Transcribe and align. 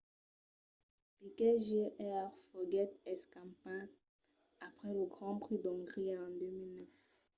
piquet 1.17 1.57
jr. 1.69 2.23
foguèt 2.47 2.91
escampat 3.13 3.89
après 4.67 4.93
lo 4.97 5.05
grand 5.13 5.37
prix 5.43 5.57
d'ongria 5.63 6.15
en 6.27 6.31
2009 6.39 6.87